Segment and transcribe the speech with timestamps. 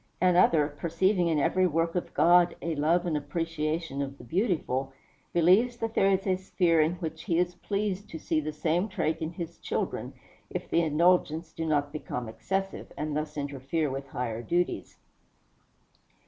[0.19, 4.91] Another, perceiving in every work of God a love and appreciation of the beautiful,
[5.31, 8.89] believes that there is a sphere in which he is pleased to see the same
[8.89, 10.13] trait in his children,
[10.49, 14.97] if the indulgence do not become excessive, and thus interfere with higher duties.